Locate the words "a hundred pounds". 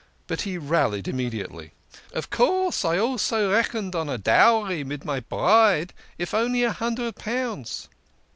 6.63-7.87